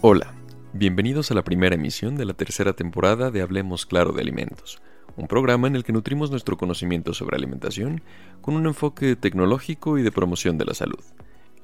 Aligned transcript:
Hola, 0.00 0.34
bienvenidos 0.72 1.30
a 1.30 1.34
la 1.34 1.44
primera 1.44 1.76
emisión 1.76 2.16
de 2.16 2.24
la 2.24 2.34
tercera 2.34 2.72
temporada 2.72 3.30
de 3.30 3.40
Hablemos 3.40 3.86
Claro 3.86 4.12
de 4.12 4.20
Alimentos, 4.20 4.82
un 5.16 5.28
programa 5.28 5.68
en 5.68 5.76
el 5.76 5.84
que 5.84 5.92
nutrimos 5.92 6.30
nuestro 6.30 6.56
conocimiento 6.56 7.14
sobre 7.14 7.36
alimentación 7.36 8.02
con 8.40 8.56
un 8.56 8.66
enfoque 8.66 9.14
tecnológico 9.14 9.98
y 9.98 10.02
de 10.02 10.10
promoción 10.10 10.58
de 10.58 10.64
la 10.64 10.74
salud. 10.74 11.04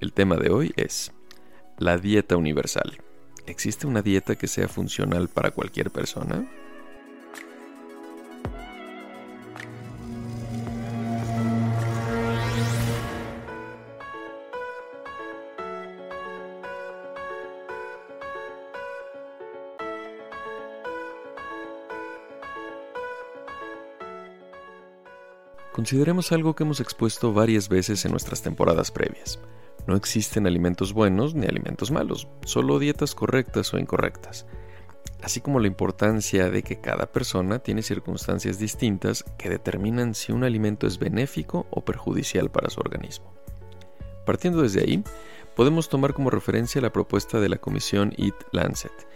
El 0.00 0.12
tema 0.12 0.36
de 0.36 0.50
hoy 0.50 0.72
es 0.76 1.12
la 1.78 1.98
dieta 1.98 2.36
universal. 2.36 2.98
¿Existe 3.46 3.86
una 3.86 4.02
dieta 4.02 4.36
que 4.36 4.46
sea 4.46 4.68
funcional 4.68 5.28
para 5.28 5.50
cualquier 5.50 5.90
persona? 5.90 6.48
Consideremos 25.78 26.32
algo 26.32 26.56
que 26.56 26.64
hemos 26.64 26.80
expuesto 26.80 27.32
varias 27.32 27.68
veces 27.68 28.04
en 28.04 28.10
nuestras 28.10 28.42
temporadas 28.42 28.90
previas. 28.90 29.38
No 29.86 29.94
existen 29.94 30.48
alimentos 30.48 30.92
buenos 30.92 31.36
ni 31.36 31.46
alimentos 31.46 31.92
malos, 31.92 32.26
solo 32.44 32.80
dietas 32.80 33.14
correctas 33.14 33.72
o 33.72 33.78
incorrectas, 33.78 34.44
así 35.22 35.40
como 35.40 35.60
la 35.60 35.68
importancia 35.68 36.50
de 36.50 36.64
que 36.64 36.80
cada 36.80 37.06
persona 37.06 37.60
tiene 37.60 37.82
circunstancias 37.82 38.58
distintas 38.58 39.22
que 39.38 39.50
determinan 39.50 40.16
si 40.16 40.32
un 40.32 40.42
alimento 40.42 40.88
es 40.88 40.98
benéfico 40.98 41.68
o 41.70 41.84
perjudicial 41.84 42.50
para 42.50 42.70
su 42.70 42.80
organismo. 42.80 43.32
Partiendo 44.26 44.62
desde 44.62 44.80
ahí, 44.80 45.04
podemos 45.54 45.88
tomar 45.88 46.12
como 46.12 46.30
referencia 46.30 46.80
la 46.80 46.92
propuesta 46.92 47.38
de 47.38 47.50
la 47.50 47.58
comisión 47.58 48.12
Eat 48.18 48.34
Lancet, 48.50 49.06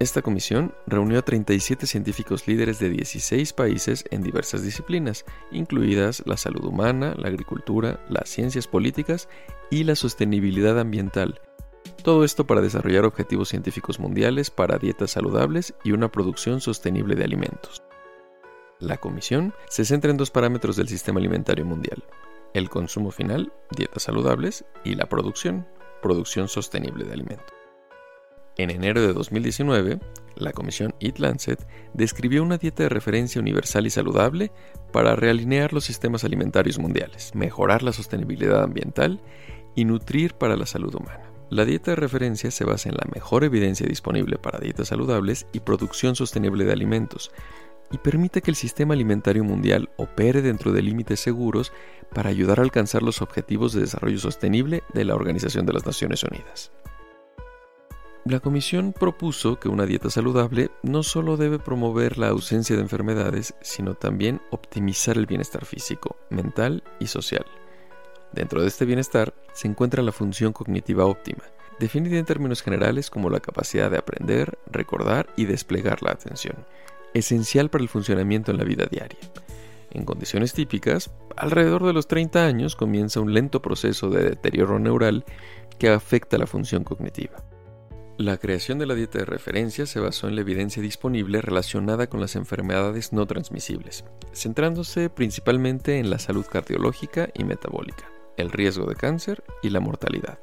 esta 0.00 0.22
comisión 0.22 0.74
reunió 0.86 1.18
a 1.18 1.22
37 1.22 1.86
científicos 1.86 2.48
líderes 2.48 2.78
de 2.78 2.88
16 2.88 3.52
países 3.52 4.02
en 4.10 4.22
diversas 4.22 4.62
disciplinas, 4.62 5.26
incluidas 5.52 6.22
la 6.24 6.38
salud 6.38 6.64
humana, 6.64 7.14
la 7.18 7.28
agricultura, 7.28 8.02
las 8.08 8.30
ciencias 8.30 8.66
políticas 8.66 9.28
y 9.70 9.84
la 9.84 9.94
sostenibilidad 9.94 10.80
ambiental. 10.80 11.42
Todo 12.02 12.24
esto 12.24 12.46
para 12.46 12.62
desarrollar 12.62 13.04
objetivos 13.04 13.50
científicos 13.50 14.00
mundiales 14.00 14.50
para 14.50 14.78
dietas 14.78 15.10
saludables 15.10 15.74
y 15.84 15.92
una 15.92 16.10
producción 16.10 16.62
sostenible 16.62 17.14
de 17.14 17.24
alimentos. 17.24 17.82
La 18.78 18.96
comisión 18.96 19.52
se 19.68 19.84
centra 19.84 20.10
en 20.10 20.16
dos 20.16 20.30
parámetros 20.30 20.76
del 20.76 20.88
sistema 20.88 21.20
alimentario 21.20 21.66
mundial, 21.66 22.02
el 22.54 22.70
consumo 22.70 23.10
final, 23.10 23.52
dietas 23.76 24.04
saludables, 24.04 24.64
y 24.82 24.94
la 24.94 25.10
producción, 25.10 25.68
producción 26.00 26.48
sostenible 26.48 27.04
de 27.04 27.12
alimentos. 27.12 27.59
En 28.60 28.68
enero 28.68 29.00
de 29.00 29.14
2019, 29.14 30.00
la 30.36 30.52
comisión 30.52 30.94
Eat 31.00 31.18
Lancet 31.18 31.66
describió 31.94 32.42
una 32.42 32.58
dieta 32.58 32.82
de 32.82 32.90
referencia 32.90 33.40
universal 33.40 33.86
y 33.86 33.90
saludable 33.90 34.52
para 34.92 35.16
realinear 35.16 35.72
los 35.72 35.86
sistemas 35.86 36.24
alimentarios 36.24 36.78
mundiales, 36.78 37.34
mejorar 37.34 37.82
la 37.82 37.94
sostenibilidad 37.94 38.62
ambiental 38.62 39.18
y 39.74 39.86
nutrir 39.86 40.34
para 40.34 40.56
la 40.56 40.66
salud 40.66 40.94
humana. 40.94 41.32
La 41.48 41.64
dieta 41.64 41.92
de 41.92 41.96
referencia 41.96 42.50
se 42.50 42.66
basa 42.66 42.90
en 42.90 42.96
la 42.96 43.08
mejor 43.14 43.44
evidencia 43.44 43.86
disponible 43.86 44.36
para 44.36 44.58
dietas 44.58 44.88
saludables 44.88 45.46
y 45.54 45.60
producción 45.60 46.14
sostenible 46.14 46.66
de 46.66 46.72
alimentos, 46.74 47.32
y 47.90 47.96
permite 47.96 48.42
que 48.42 48.50
el 48.50 48.56
sistema 48.56 48.92
alimentario 48.92 49.42
mundial 49.42 49.88
opere 49.96 50.42
dentro 50.42 50.72
de 50.72 50.82
límites 50.82 51.18
seguros 51.18 51.72
para 52.14 52.28
ayudar 52.28 52.60
a 52.60 52.62
alcanzar 52.62 53.02
los 53.02 53.22
objetivos 53.22 53.72
de 53.72 53.80
desarrollo 53.80 54.18
sostenible 54.18 54.82
de 54.92 55.06
la 55.06 55.14
Organización 55.14 55.64
de 55.64 55.72
las 55.72 55.86
Naciones 55.86 56.22
Unidas. 56.24 56.70
La 58.26 58.40
comisión 58.40 58.92
propuso 58.92 59.58
que 59.58 59.70
una 59.70 59.86
dieta 59.86 60.10
saludable 60.10 60.70
no 60.82 61.02
solo 61.02 61.38
debe 61.38 61.58
promover 61.58 62.18
la 62.18 62.28
ausencia 62.28 62.76
de 62.76 62.82
enfermedades, 62.82 63.54
sino 63.62 63.94
también 63.94 64.42
optimizar 64.50 65.16
el 65.16 65.24
bienestar 65.24 65.64
físico, 65.64 66.16
mental 66.28 66.84
y 67.00 67.06
social. 67.06 67.46
Dentro 68.32 68.60
de 68.60 68.68
este 68.68 68.84
bienestar 68.84 69.32
se 69.54 69.68
encuentra 69.68 70.02
la 70.02 70.12
función 70.12 70.52
cognitiva 70.52 71.06
óptima, 71.06 71.44
definida 71.78 72.18
en 72.18 72.26
términos 72.26 72.60
generales 72.60 73.08
como 73.08 73.30
la 73.30 73.40
capacidad 73.40 73.90
de 73.90 73.96
aprender, 73.96 74.58
recordar 74.70 75.30
y 75.34 75.46
desplegar 75.46 76.02
la 76.02 76.12
atención, 76.12 76.66
esencial 77.14 77.70
para 77.70 77.82
el 77.82 77.88
funcionamiento 77.88 78.50
en 78.50 78.58
la 78.58 78.64
vida 78.64 78.84
diaria. 78.84 79.18
En 79.92 80.04
condiciones 80.04 80.52
típicas, 80.52 81.10
alrededor 81.36 81.86
de 81.86 81.94
los 81.94 82.06
30 82.06 82.44
años 82.44 82.76
comienza 82.76 83.20
un 83.20 83.32
lento 83.32 83.62
proceso 83.62 84.10
de 84.10 84.24
deterioro 84.24 84.78
neural 84.78 85.24
que 85.78 85.88
afecta 85.88 86.36
la 86.36 86.46
función 86.46 86.84
cognitiva. 86.84 87.42
La 88.20 88.36
creación 88.36 88.78
de 88.78 88.84
la 88.84 88.94
dieta 88.94 89.18
de 89.18 89.24
referencia 89.24 89.86
se 89.86 89.98
basó 89.98 90.28
en 90.28 90.34
la 90.34 90.42
evidencia 90.42 90.82
disponible 90.82 91.40
relacionada 91.40 92.06
con 92.06 92.20
las 92.20 92.36
enfermedades 92.36 93.14
no 93.14 93.24
transmisibles, 93.24 94.04
centrándose 94.34 95.08
principalmente 95.08 95.96
en 95.96 96.10
la 96.10 96.18
salud 96.18 96.44
cardiológica 96.44 97.30
y 97.32 97.44
metabólica, 97.44 98.12
el 98.36 98.50
riesgo 98.50 98.84
de 98.84 98.94
cáncer 98.94 99.42
y 99.62 99.70
la 99.70 99.80
mortalidad. 99.80 100.38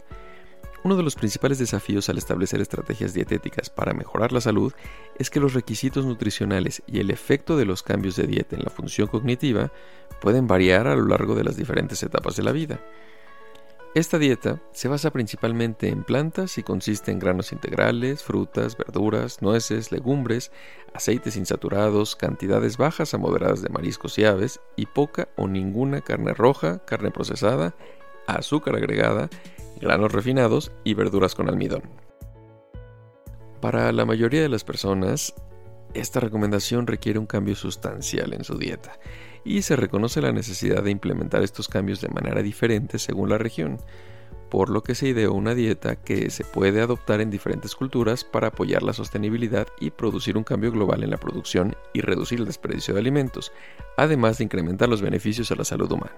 Uno 0.84 0.96
de 0.96 1.04
los 1.04 1.14
principales 1.14 1.60
desafíos 1.60 2.10
al 2.10 2.18
establecer 2.18 2.62
estrategias 2.62 3.14
dietéticas 3.14 3.70
para 3.70 3.94
mejorar 3.94 4.32
la 4.32 4.42
salud 4.42 4.74
es 5.20 5.30
que 5.30 5.40
los 5.40 5.54
requisitos 5.54 6.04
nutricionales 6.04 6.82
y 6.88 7.00
el 7.00 7.12
efecto 7.12 7.58
de 7.58 7.66
los 7.66 7.84
cambios 7.84 8.16
de 8.16 8.26
dieta 8.26 8.56
en 8.56 8.64
la 8.64 8.72
función 8.72 9.08
cognitiva 9.08 9.72
pueden 10.20 10.48
variar 10.48 10.88
a 10.88 10.96
lo 10.96 11.06
largo 11.06 11.36
de 11.36 11.44
las 11.44 11.58
diferentes 11.58 12.02
etapas 12.02 12.38
de 12.38 12.44
la 12.44 12.54
vida. 12.54 12.80
Esta 13.98 14.20
dieta 14.20 14.62
se 14.74 14.90
basa 14.90 15.10
principalmente 15.10 15.90
en 15.90 16.04
plantas 16.04 16.60
y 16.60 16.62
consiste 16.62 17.12
en 17.12 17.18
granos 17.18 17.52
integrales, 17.52 18.22
frutas, 18.22 18.78
verduras, 18.78 19.42
nueces, 19.42 19.92
legumbres, 19.92 20.52
aceites 20.94 21.36
insaturados, 21.36 22.16
cantidades 22.16 22.78
bajas 22.78 23.16
a 23.16 23.18
moderadas 23.18 23.64
de 23.64 23.70
mariscos 23.70 24.20
y 24.20 24.26
aves 24.26 24.60
y 24.76 24.86
poca 24.86 25.30
o 25.36 25.48
ninguna 25.48 26.02
carne 26.02 26.36
roja, 26.36 26.78
carne 26.86 27.10
procesada, 27.10 27.74
azúcar 28.28 28.76
agregada, 28.76 29.32
granos 29.82 30.12
refinados 30.12 30.72
y 30.84 30.94
verduras 30.94 31.34
con 31.34 31.50
almidón. 31.50 31.82
Para 33.62 33.92
la 33.94 34.06
mayoría 34.06 34.44
de 34.44 34.50
las 34.50 34.64
personas, 34.64 35.34
esta 35.96 36.20
recomendación 36.20 36.86
requiere 36.86 37.18
un 37.18 37.26
cambio 37.26 37.56
sustancial 37.56 38.34
en 38.34 38.44
su 38.44 38.60
dieta 38.60 39.00
y 39.48 39.62
se 39.62 39.78
reconoce 39.78 40.22
la 40.22 40.34
necesidad 40.34 40.84
de 40.84 40.92
implementar 40.92 41.42
estos 41.42 41.70
cambios 41.70 42.02
de 42.02 42.10
manera 42.10 42.42
diferente 42.42 43.00
según 43.00 43.30
la 43.30 43.38
región, 43.38 43.78
por 44.50 44.70
lo 44.70 44.84
que 44.84 44.94
se 44.94 45.08
ideó 45.08 45.34
una 45.34 45.56
dieta 45.56 45.96
que 45.96 46.30
se 46.30 46.44
puede 46.44 46.82
adoptar 46.82 47.22
en 47.22 47.30
diferentes 47.30 47.74
culturas 47.74 48.26
para 48.26 48.48
apoyar 48.48 48.84
la 48.84 48.92
sostenibilidad 48.92 49.68
y 49.80 49.92
producir 49.92 50.38
un 50.38 50.44
cambio 50.44 50.72
global 50.72 51.04
en 51.04 51.12
la 51.12 51.18
producción 51.18 51.76
y 51.94 52.02
reducir 52.02 52.40
el 52.40 52.46
desperdicio 52.46 52.94
de 52.94 53.00
alimentos, 53.00 53.54
además 53.96 54.38
de 54.38 54.44
incrementar 54.44 54.90
los 54.90 55.02
beneficios 55.02 55.50
a 55.52 55.56
la 55.56 55.64
salud 55.64 55.92
humana. 55.92 56.18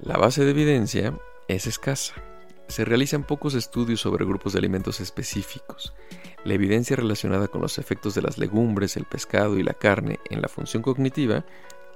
La 0.00 0.16
base 0.16 0.44
de 0.44 0.50
evidencia 0.50 1.16
es 1.46 1.66
escasa. 1.66 2.14
Se 2.66 2.84
realizan 2.84 3.24
pocos 3.24 3.54
estudios 3.54 4.00
sobre 4.00 4.26
grupos 4.26 4.52
de 4.52 4.58
alimentos 4.58 5.00
específicos. 5.00 5.94
La 6.44 6.54
evidencia 6.54 6.96
relacionada 6.96 7.48
con 7.48 7.62
los 7.62 7.78
efectos 7.78 8.14
de 8.14 8.22
las 8.22 8.36
legumbres, 8.36 8.96
el 8.96 9.04
pescado 9.04 9.58
y 9.58 9.62
la 9.62 9.74
carne 9.74 10.18
en 10.28 10.42
la 10.42 10.48
función 10.48 10.82
cognitiva 10.82 11.44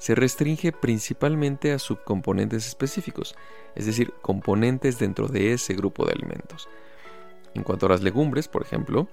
se 0.02 0.16
restringe 0.16 0.72
principalmente 0.72 1.72
a 1.72 1.78
subcomponentes 1.78 2.66
específicos, 2.66 3.36
es 3.76 3.86
decir, 3.86 4.12
componentes 4.20 4.98
dentro 4.98 5.28
de 5.28 5.52
ese 5.52 5.74
grupo 5.74 6.04
de 6.04 6.10
alimentos. 6.10 6.68
En 7.54 7.62
cuanto 7.62 7.86
a 7.86 7.90
las 7.90 8.02
legumbres, 8.02 8.48
por 8.48 8.62
ejemplo, 8.62 9.06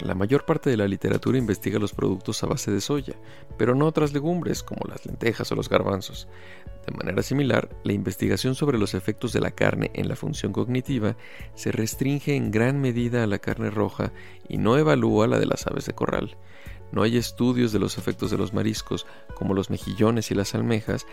la 0.00 0.14
mayor 0.14 0.46
parte 0.46 0.70
de 0.70 0.78
la 0.78 0.88
literatura 0.88 1.36
investiga 1.36 1.78
los 1.78 1.92
productos 1.92 2.42
a 2.42 2.46
base 2.46 2.70
de 2.70 2.80
soya, 2.80 3.12
pero 3.58 3.74
no 3.74 3.84
otras 3.84 4.14
legumbres 4.14 4.62
como 4.62 4.88
las 4.88 5.04
lentejas 5.04 5.52
o 5.52 5.54
los 5.54 5.68
garbanzos. 5.68 6.28
De 6.86 6.96
manera 6.96 7.22
similar, 7.22 7.68
la 7.84 7.92
investigación 7.92 8.54
sobre 8.54 8.78
los 8.78 8.94
efectos 8.94 9.34
de 9.34 9.40
la 9.40 9.50
carne 9.50 9.90
en 9.92 10.08
la 10.08 10.16
función 10.16 10.50
cognitiva 10.50 11.18
se 11.54 11.72
restringe 11.72 12.36
en 12.36 12.50
gran 12.50 12.80
medida 12.80 13.22
a 13.22 13.26
la 13.26 13.38
carne 13.38 13.68
roja 13.68 14.12
y 14.48 14.56
no 14.56 14.78
evalúa 14.78 15.26
la 15.26 15.38
de 15.38 15.44
las 15.44 15.66
aves 15.66 15.84
de 15.84 15.92
corral. 15.92 16.38
No 16.92 17.02
hay 17.02 17.16
estudios 17.16 17.72
de 17.72 17.78
los 17.78 17.98
efectos 17.98 18.30
de 18.30 18.38
los 18.38 18.52
mariscos, 18.52 19.06
como 19.34 19.54
los 19.54 19.70
mejillones 19.70 20.30
y 20.30 20.34
las 20.34 20.54
almejas, 20.54 21.06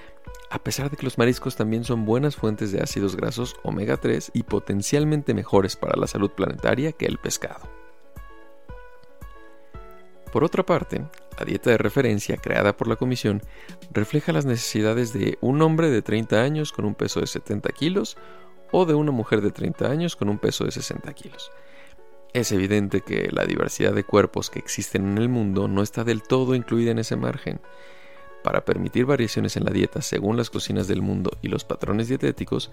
a 0.49 0.59
pesar 0.59 0.89
de 0.89 0.97
que 0.97 1.03
los 1.03 1.17
mariscos 1.17 1.55
también 1.55 1.83
son 1.83 2.05
buenas 2.05 2.35
fuentes 2.35 2.71
de 2.71 2.81
ácidos 2.81 3.15
grasos 3.15 3.55
omega 3.63 3.97
3 3.97 4.31
y 4.33 4.43
potencialmente 4.43 5.33
mejores 5.33 5.75
para 5.75 5.99
la 5.99 6.07
salud 6.07 6.31
planetaria 6.31 6.91
que 6.91 7.05
el 7.05 7.17
pescado. 7.17 7.67
Por 10.31 10.43
otra 10.43 10.65
parte, 10.65 11.05
la 11.37 11.45
dieta 11.45 11.69
de 11.69 11.77
referencia 11.77 12.37
creada 12.37 12.75
por 12.75 12.87
la 12.87 12.95
Comisión 12.95 13.41
refleja 13.91 14.31
las 14.31 14.45
necesidades 14.45 15.13
de 15.13 15.37
un 15.41 15.61
hombre 15.61 15.89
de 15.89 16.01
30 16.01 16.41
años 16.41 16.71
con 16.71 16.85
un 16.85 16.95
peso 16.95 17.19
de 17.19 17.27
70 17.27 17.69
kilos 17.69 18.17
o 18.71 18.85
de 18.85 18.95
una 18.95 19.11
mujer 19.11 19.41
de 19.41 19.51
30 19.51 19.87
años 19.87 20.15
con 20.15 20.29
un 20.29 20.39
peso 20.39 20.65
de 20.65 20.71
60 20.71 21.13
kilos. 21.13 21.51
Es 22.33 22.51
evidente 22.51 23.01
que 23.01 23.29
la 23.31 23.45
diversidad 23.45 23.93
de 23.93 24.03
cuerpos 24.03 24.49
que 24.49 24.57
existen 24.57 25.05
en 25.05 25.17
el 25.19 25.29
mundo 25.29 25.67
no 25.67 25.83
está 25.83 26.03
del 26.03 26.23
todo 26.23 26.55
incluida 26.55 26.89
en 26.89 26.97
ese 26.97 27.15
margen. 27.15 27.61
Para 28.43 28.65
permitir 28.65 29.05
variaciones 29.05 29.55
en 29.55 29.65
la 29.65 29.71
dieta 29.71 30.01
según 30.01 30.35
las 30.35 30.49
cocinas 30.49 30.87
del 30.87 31.03
mundo 31.03 31.37
y 31.43 31.47
los 31.47 31.63
patrones 31.63 32.07
dietéticos, 32.07 32.71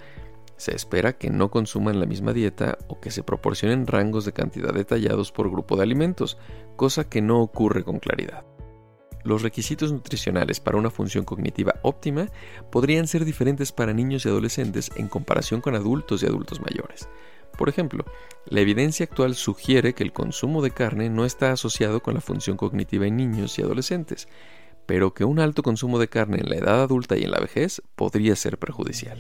Se 0.57 0.77
espera 0.77 1.17
que 1.17 1.31
no 1.31 1.51
consuman 1.51 2.01
la 2.01 2.05
misma 2.05 2.35
dieta 2.35 2.77
o 2.87 3.01
que 3.01 3.11
se 3.11 3.23
proporcionen 3.23 3.87
rangos 3.87 4.27
de 4.27 4.35
cantidad 4.35 4.75
detallados 4.75 5.33
por 5.33 5.51
grupo 5.51 5.75
de 5.75 5.85
alimentos, 5.85 6.37
cosa 6.77 7.09
que 7.09 7.23
no 7.23 7.41
ocurre 7.41 7.83
con 7.83 7.99
claridad. 7.99 8.45
Los 9.25 9.41
requisitos 9.41 9.91
nutricionales 9.91 10.61
para 10.61 10.77
una 10.77 10.91
función 10.91 11.25
cognitiva 11.25 11.77
óptima 11.81 12.29
podrían 12.71 13.07
ser 13.07 13.25
diferentes 13.25 13.73
para 13.73 13.95
niños 13.95 14.27
y 14.27 14.29
adolescentes 14.29 14.91
en 14.97 15.09
comparación 15.09 15.63
con 15.63 15.75
adultos 15.75 16.23
y 16.23 16.27
adultos 16.27 16.61
mayores. 16.61 17.09
Por 17.57 17.69
ejemplo, 17.69 18.05
la 18.47 18.61
evidencia 18.61 19.05
actual 19.05 19.35
sugiere 19.35 19.95
que 19.95 20.03
el 20.03 20.13
consumo 20.13 20.63
de 20.63 20.71
carne 20.71 21.11
no 21.11 21.25
está 21.25 21.53
asociado 21.53 22.01
con 22.01 22.15
la 22.15 22.21
función 22.21 22.57
cognitiva 22.57 23.07
en 23.07 23.17
niños 23.17 23.59
y 23.59 23.63
adolescentes, 23.63 24.29
pero 24.87 25.15
que 25.15 25.25
un 25.25 25.39
alto 25.39 25.63
consumo 25.63 25.99
de 25.99 26.09
carne 26.09 26.39
en 26.39 26.49
la 26.49 26.57
edad 26.57 26.83
adulta 26.83 27.17
y 27.17 27.25
en 27.25 27.31
la 27.31 27.39
vejez 27.39 27.83
podría 27.95 28.35
ser 28.37 28.59
perjudicial. 28.59 29.19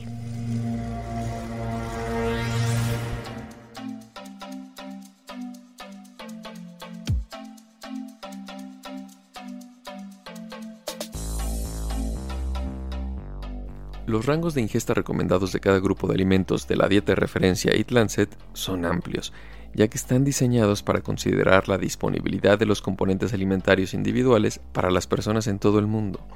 Los 14.11 14.27
rangos 14.27 14.55
de 14.55 14.61
ingesta 14.61 14.93
recomendados 14.93 15.53
de 15.53 15.61
cada 15.61 15.79
grupo 15.79 16.09
de 16.09 16.15
alimentos 16.15 16.67
de 16.67 16.75
la 16.75 16.89
dieta 16.89 17.13
de 17.13 17.15
referencia 17.15 17.71
Eat 17.71 17.93
Lancet 17.93 18.37
son 18.55 18.85
amplios, 18.85 19.33
ya 19.73 19.87
que 19.87 19.97
están 19.97 20.25
diseñados 20.25 20.83
para 20.83 21.01
considerar 21.01 21.69
la 21.69 21.79
disponibilidad 21.79 22.59
de 22.59 22.67
los 22.67 22.83
componentes 22.83 23.33
alimentarios 23.33 23.95
individuales 23.95 24.61
para 24.73 24.91
las 24.91 25.07
personas 25.07 25.47
en 25.47 25.61
todo 25.61 25.79
el 25.79 25.87
mundo. 25.87 26.27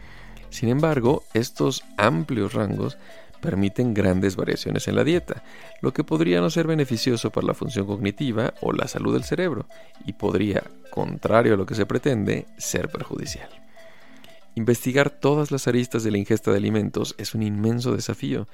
Sin 0.51 0.69
embargo, 0.69 1.25
estos 1.35 1.83
amplios 1.97 2.55
rangos 2.55 2.97
permiten 3.41 3.93
grandes 3.93 4.37
variaciones 4.37 4.87
en 4.87 4.95
la 4.95 5.03
dieta, 5.03 5.43
lo 5.83 5.93
que 5.93 6.05
podría 6.05 6.41
no 6.41 6.51
ser 6.51 6.69
beneficioso 6.69 7.31
para 7.31 7.49
la 7.49 7.55
función 7.55 7.87
cognitiva 7.89 8.55
o 8.61 8.71
la 8.71 8.87
salud 8.87 9.15
del 9.15 9.25
cerebro, 9.25 9.67
y 10.07 10.13
podría, 10.13 10.63
contrario 10.93 11.55
a 11.55 11.57
lo 11.57 11.67
que 11.67 11.75
se 11.75 11.87
pretende, 11.87 12.47
ser 12.57 12.89
perjudicial. 12.89 13.64
Investigar 14.57 15.11
todas 15.11 15.51
las 15.51 15.67
aristas 15.67 16.05
de 16.05 16.13
la 16.13 16.19
ingesta 16.19 16.53
de 16.53 16.59
alimentos 16.59 17.17
es 17.19 17.35
un 17.35 17.43
inmenso 17.43 17.93
desafío, 17.93 18.47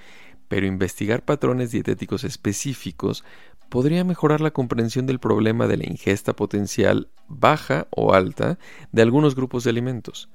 pero 0.49 0.67
investigar 0.67 1.25
patrones 1.25 1.71
dietéticos 1.71 2.25
específicos 2.25 3.23
podría 3.69 4.03
mejorar 4.03 4.41
la 4.41 4.51
comprensión 4.51 5.07
del 5.07 5.21
problema 5.21 5.67
de 5.67 5.77
la 5.77 5.87
ingesta 5.87 6.35
potencial 6.35 7.09
baja 7.29 7.87
o 7.91 8.15
alta 8.15 8.59
de 8.93 9.03
algunos 9.03 9.37
grupos 9.37 9.65
de 9.65 9.71
alimentos. 9.71 10.31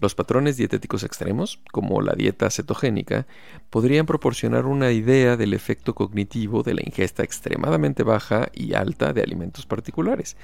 Los 0.00 0.14
patrones 0.14 0.56
dietéticos 0.56 1.02
extremos, 1.02 1.60
como 1.72 2.00
la 2.00 2.14
dieta 2.14 2.48
cetogénica, 2.50 3.26
podrían 3.68 4.06
proporcionar 4.06 4.64
una 4.64 4.92
idea 4.92 5.36
del 5.36 5.52
efecto 5.52 5.94
cognitivo 5.94 6.62
de 6.62 6.74
la 6.74 6.82
ingesta 6.82 7.22
extremadamente 7.22 8.02
baja 8.02 8.48
y 8.54 8.72
alta 8.72 9.12
de 9.12 9.22
alimentos 9.22 9.66
particulares, 9.66 10.38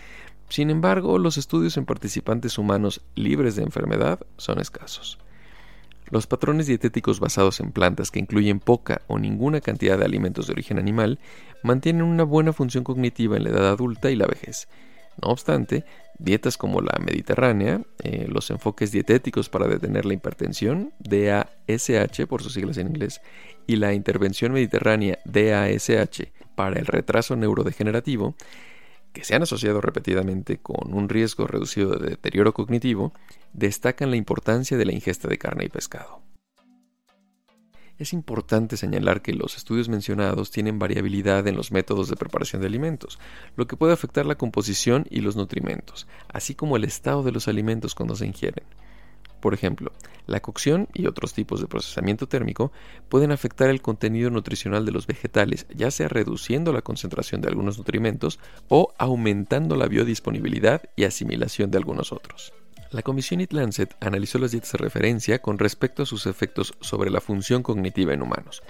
sin 0.49 0.71
embargo, 0.71 1.19
los 1.19 1.39
estudios 1.39 1.77
en 1.77 1.87
participantes 1.87 2.59
humanos 2.59 3.03
libres 3.15 3.57
de 3.57 3.63
enfermedad 3.63 4.21
son 4.37 4.61
escasos. 4.61 5.19
Los 6.11 6.29
patrones 6.29 6.69
dietéticos 6.69 7.19
basados 7.19 7.59
en 7.59 7.73
plantas 7.73 8.13
que 8.13 8.21
incluyen 8.21 8.61
poca 8.61 9.03
o 9.09 9.19
ninguna 9.19 9.61
cantidad 9.61 9.99
de 9.99 10.05
alimentos 10.05 10.47
de 10.47 10.53
origen 10.53 10.79
animal 10.79 11.19
mantienen 11.65 12.03
una 12.03 12.23
buena 12.23 12.53
función 12.53 12.85
cognitiva 12.85 13.37
en 13.37 13.45
la 13.45 13.51
edad 13.51 13.69
adulta 13.69 14.11
y 14.11 14.17
la 14.17 14.27
vejez. 14.27 14.69
No 15.21 15.31
obstante, 15.31 15.85
dietas 16.19 16.57
como 16.57 16.81
la 16.81 16.97
mediterránea, 17.05 17.81
eh, 18.05 18.27
los 18.29 18.51
enfoques 18.51 18.93
dietéticos 18.93 19.49
para 19.49 19.67
detener 19.67 20.05
la 20.05 20.15
hipertensión, 20.15 20.93
DASH 21.01 22.27
por 22.29 22.43
sus 22.43 22.53
siglas 22.53 22.77
en 22.77 22.89
inglés, 22.89 23.21
y 23.67 23.77
la 23.77 23.95
intervención 23.95 24.53
mediterránea 24.53 25.19
DASH 25.25 26.23
para 26.55 26.79
el 26.79 26.87
retraso 26.87 27.35
neurodegenerativo, 27.35 28.37
que 29.17 29.25
se 29.25 29.35
han 29.35 29.43
asociado 29.43 29.81
repetidamente 29.81 30.59
con 30.59 30.93
un 30.93 31.09
riesgo 31.09 31.47
reducido 31.47 31.97
de 31.97 32.11
deterioro 32.11 32.53
cognitivo, 32.53 33.15
destacan 33.55 34.11
la 34.11 34.17
importancia 34.17 34.77
de 34.77 34.85
la 34.85 34.93
ingesta 34.93 35.27
de 35.27 35.39
carne 35.39 35.65
y 35.65 35.71
pescado. 35.71 36.21
Es 37.97 38.13
importante 38.13 38.77
señalar 38.77 39.23
que 39.23 39.33
los 39.33 39.57
estudios 39.57 39.89
mencionados 39.89 40.51
tienen 40.51 40.79
variabilidad 40.79 41.47
en 41.47 41.57
los 41.57 41.73
métodos 41.73 42.11
de 42.11 42.17
preparación 42.17 42.61
de 42.61 42.69
alimentos, 42.69 43.19
lo 43.57 43.67
que 43.67 43.79
puede 43.79 43.95
afectar 43.95 44.27
la 44.27 44.37
composición 44.37 45.07
y 45.09 45.23
los 45.23 45.35
nutrimentos, 45.35 46.07
así 46.29 46.55
como 46.55 46.77
el 46.77 46.85
estado 46.85 47.23
de 47.23 47.33
los 47.33 47.49
alimentos 47.49 47.95
cuando 47.95 48.17
se 48.17 48.27
ingieren. 48.27 48.67
Por 49.41 49.55
ejemplo, 49.55 49.93
la 50.27 50.41
cocción 50.41 50.89
y 50.93 51.07
otros 51.07 51.35
tipos 51.35 51.61
de 51.61 51.69
procesamiento 51.69 52.27
térmico 52.27 52.73
pueden 53.09 53.33
afectar 53.33 53.71
el 53.71 53.83
contenido 53.83 54.31
nutricional 54.31 54.85
de 54.85 54.93
los 54.93 55.07
vegetales, 55.07 55.67
ya 55.75 55.91
sea 55.91 56.09
reduciendo 56.09 56.73
la 56.73 56.83
concentración 56.83 57.41
de 57.41 57.49
algunos 57.49 57.79
nutrimentos 57.79 58.41
o 58.69 58.93
aumentando 58.99 59.77
la 59.77 59.87
biodisponibilidad 59.87 60.83
y 60.97 61.05
asimilación 61.05 61.71
de 61.71 61.79
algunos 61.79 62.13
otros. 62.13 62.53
La 62.91 63.03
Comisión 63.03 63.41
It 63.41 63.53
Lancet 63.53 63.95
analizó 64.01 64.39
las 64.39 64.53
dietas 64.53 64.73
de 64.73 64.79
referencia 64.79 65.41
con 65.41 65.59
respecto 65.59 66.03
a 66.03 66.07
sus 66.07 66.27
efectos 66.27 66.75
sobre 66.81 67.11
la 67.11 67.21
función 67.21 67.63
cognitiva 67.63 68.15
en 68.15 68.23
humanos, 68.23 68.63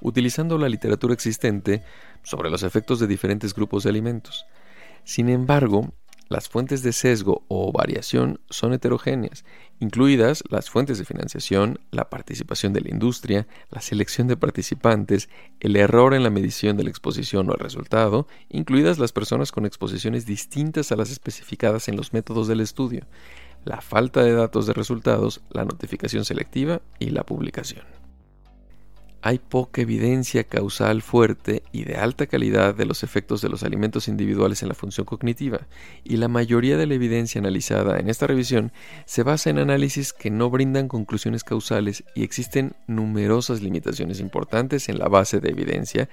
utilizando 0.00 0.58
la 0.58 0.68
literatura 0.68 1.14
existente 1.14 1.82
sobre 2.22 2.50
los 2.50 2.62
efectos 2.62 3.00
de 3.00 3.06
diferentes 3.06 3.54
grupos 3.54 3.84
de 3.84 3.90
alimentos. 3.90 4.46
Sin 5.04 5.28
embargo, 5.28 5.92
las 6.32 6.48
fuentes 6.48 6.82
de 6.82 6.92
sesgo 6.92 7.44
o 7.48 7.70
variación 7.72 8.40
son 8.48 8.72
heterogéneas, 8.72 9.44
incluidas 9.80 10.42
las 10.48 10.70
fuentes 10.70 10.98
de 10.98 11.04
financiación, 11.04 11.78
la 11.90 12.08
participación 12.08 12.72
de 12.72 12.80
la 12.80 12.88
industria, 12.88 13.46
la 13.70 13.82
selección 13.82 14.26
de 14.28 14.36
participantes, 14.36 15.28
el 15.60 15.76
error 15.76 16.14
en 16.14 16.22
la 16.22 16.30
medición 16.30 16.76
de 16.76 16.84
la 16.84 16.90
exposición 16.90 17.50
o 17.50 17.52
el 17.52 17.60
resultado, 17.60 18.26
incluidas 18.48 18.98
las 18.98 19.12
personas 19.12 19.52
con 19.52 19.66
exposiciones 19.66 20.24
distintas 20.24 20.90
a 20.90 20.96
las 20.96 21.10
especificadas 21.10 21.88
en 21.88 21.96
los 21.96 22.12
métodos 22.12 22.48
del 22.48 22.60
estudio, 22.60 23.06
la 23.64 23.80
falta 23.80 24.22
de 24.22 24.32
datos 24.32 24.66
de 24.66 24.72
resultados, 24.72 25.42
la 25.50 25.64
notificación 25.64 26.24
selectiva 26.24 26.80
y 26.98 27.10
la 27.10 27.24
publicación 27.24 28.01
hay 29.22 29.38
poca 29.38 29.80
evidencia 29.80 30.42
causal 30.42 31.00
fuerte 31.00 31.62
y 31.70 31.84
de 31.84 31.94
alta 31.94 32.26
calidad 32.26 32.74
de 32.74 32.84
los 32.84 33.04
efectos 33.04 33.40
de 33.40 33.48
los 33.48 33.62
alimentos 33.62 34.08
individuales 34.08 34.62
en 34.62 34.68
la 34.68 34.74
función 34.74 35.06
cognitiva, 35.06 35.60
y 36.02 36.16
la 36.16 36.26
mayoría 36.26 36.76
de 36.76 36.86
la 36.86 36.94
evidencia 36.94 37.38
analizada 37.38 38.00
en 38.00 38.10
esta 38.10 38.26
revisión 38.26 38.72
se 39.06 39.22
basa 39.22 39.50
en 39.50 39.58
análisis 39.58 40.12
que 40.12 40.30
no 40.30 40.50
brindan 40.50 40.88
conclusiones 40.88 41.44
causales 41.44 42.02
y 42.16 42.24
existen 42.24 42.72
numerosas 42.88 43.62
limitaciones 43.62 44.18
importantes 44.18 44.88
en 44.88 44.98
la 44.98 45.08
base 45.08 45.38
de 45.38 45.50
evidencia 45.50 46.08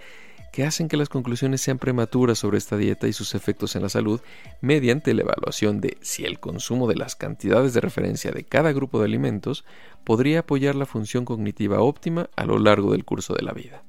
que 0.51 0.65
hacen 0.65 0.87
que 0.87 0.97
las 0.97 1.09
conclusiones 1.09 1.61
sean 1.61 1.77
prematuras 1.77 2.39
sobre 2.39 2.57
esta 2.57 2.77
dieta 2.77 3.07
y 3.07 3.13
sus 3.13 3.35
efectos 3.35 3.75
en 3.75 3.83
la 3.83 3.89
salud 3.89 4.21
mediante 4.61 5.13
la 5.13 5.21
evaluación 5.21 5.81
de 5.81 5.97
si 6.01 6.25
el 6.25 6.39
consumo 6.39 6.87
de 6.87 6.95
las 6.95 7.15
cantidades 7.15 7.73
de 7.73 7.81
referencia 7.81 8.31
de 8.31 8.43
cada 8.43 8.71
grupo 8.71 8.99
de 8.99 9.05
alimentos 9.05 9.65
podría 10.03 10.39
apoyar 10.39 10.75
la 10.75 10.85
función 10.85 11.25
cognitiva 11.25 11.81
óptima 11.81 12.29
a 12.35 12.45
lo 12.45 12.59
largo 12.59 12.91
del 12.91 13.05
curso 13.05 13.33
de 13.33 13.43
la 13.43 13.53
vida. 13.53 13.83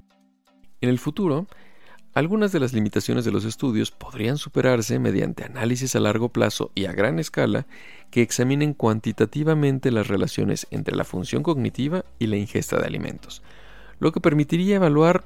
En 0.81 0.89
el 0.89 0.99
futuro, 0.99 1.47
algunas 2.13 2.51
de 2.51 2.59
las 2.59 2.73
limitaciones 2.73 3.25
de 3.25 3.31
los 3.31 3.45
estudios 3.45 3.93
podrían 3.93 4.37
superarse 4.37 4.99
mediante 4.99 5.45
análisis 5.45 5.95
a 5.95 6.01
largo 6.01 6.31
plazo 6.31 6.73
y 6.75 6.87
a 6.87 6.93
gran 6.93 7.21
escala 7.21 7.67
que 8.11 8.23
examinen 8.23 8.75
cuantitativamente 8.75 9.93
las 9.93 10.09
relaciones 10.09 10.67
entre 10.73 10.97
la 10.97 11.05
función 11.05 11.45
cognitiva 11.45 12.05
y 12.19 12.27
la 12.27 12.37
ingesta 12.37 12.79
de 12.79 12.87
alimentos, 12.87 13.43
lo 14.01 14.11
que 14.11 14.21
permitiría 14.21 14.77
evaluar 14.77 15.25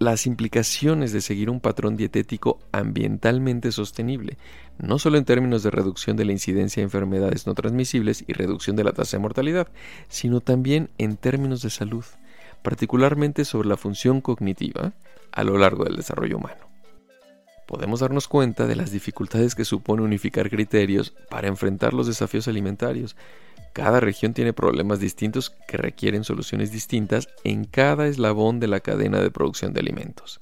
las 0.00 0.26
implicaciones 0.26 1.12
de 1.12 1.20
seguir 1.20 1.50
un 1.50 1.60
patrón 1.60 1.98
dietético 1.98 2.58
ambientalmente 2.72 3.70
sostenible, 3.70 4.38
no 4.78 4.98
solo 4.98 5.18
en 5.18 5.26
términos 5.26 5.62
de 5.62 5.70
reducción 5.70 6.16
de 6.16 6.24
la 6.24 6.32
incidencia 6.32 6.80
de 6.80 6.84
enfermedades 6.84 7.46
no 7.46 7.54
transmisibles 7.54 8.24
y 8.26 8.32
reducción 8.32 8.76
de 8.76 8.84
la 8.84 8.92
tasa 8.92 9.18
de 9.18 9.22
mortalidad, 9.22 9.68
sino 10.08 10.40
también 10.40 10.88
en 10.96 11.18
términos 11.18 11.60
de 11.60 11.68
salud, 11.68 12.04
particularmente 12.62 13.44
sobre 13.44 13.68
la 13.68 13.76
función 13.76 14.22
cognitiva 14.22 14.94
a 15.32 15.44
lo 15.44 15.58
largo 15.58 15.84
del 15.84 15.96
desarrollo 15.96 16.38
humano. 16.38 16.70
Podemos 17.66 18.00
darnos 18.00 18.26
cuenta 18.26 18.66
de 18.66 18.76
las 18.76 18.92
dificultades 18.92 19.54
que 19.54 19.66
supone 19.66 20.02
unificar 20.02 20.48
criterios 20.48 21.12
para 21.28 21.48
enfrentar 21.48 21.92
los 21.92 22.06
desafíos 22.06 22.48
alimentarios, 22.48 23.16
cada 23.72 24.00
región 24.00 24.34
tiene 24.34 24.52
problemas 24.52 25.00
distintos 25.00 25.50
que 25.68 25.76
requieren 25.76 26.24
soluciones 26.24 26.72
distintas 26.72 27.28
en 27.44 27.64
cada 27.64 28.06
eslabón 28.06 28.60
de 28.60 28.68
la 28.68 28.80
cadena 28.80 29.20
de 29.20 29.30
producción 29.30 29.72
de 29.72 29.80
alimentos. 29.80 30.40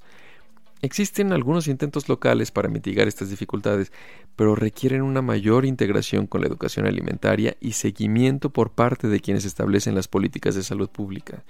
Existen 0.80 1.32
algunos 1.32 1.66
intentos 1.66 2.08
locales 2.08 2.52
para 2.52 2.68
mitigar 2.68 3.08
estas 3.08 3.30
dificultades, 3.30 3.92
pero 4.36 4.54
requieren 4.54 5.02
una 5.02 5.22
mayor 5.22 5.64
integración 5.64 6.28
con 6.28 6.40
la 6.40 6.46
educación 6.46 6.86
alimentaria 6.86 7.56
y 7.60 7.72
seguimiento 7.72 8.50
por 8.50 8.70
parte 8.70 9.08
de 9.08 9.18
quienes 9.18 9.44
establecen 9.44 9.96
las 9.96 10.06
políticas 10.06 10.54
de 10.54 10.62
salud 10.62 10.88
pública, 10.88 11.42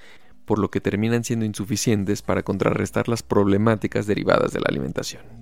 por 0.47 0.59
lo 0.59 0.71
que 0.71 0.81
terminan 0.81 1.25
siendo 1.25 1.45
insuficientes 1.45 2.23
para 2.23 2.43
contrarrestar 2.43 3.07
las 3.07 3.23
problemáticas 3.23 4.07
derivadas 4.07 4.53
de 4.53 4.61
la 4.61 4.67
alimentación. 4.69 5.38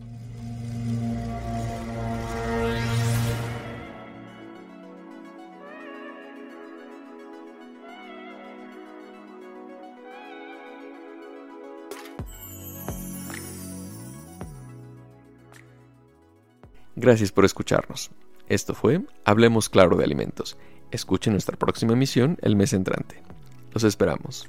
Gracias 16.99 17.31
por 17.31 17.45
escucharnos. 17.45 18.11
Esto 18.49 18.73
fue 18.73 19.03
Hablemos 19.27 19.69
Claro 19.69 19.97
de 19.97 20.05
Alimentos. 20.05 20.57
Escuchen 20.91 21.35
nuestra 21.35 21.59
próxima 21.59 21.93
emisión 21.93 22.39
el 22.41 22.57
mes 22.57 22.73
entrante. 22.73 23.23
Los 23.73 23.85
esperamos. 23.85 24.49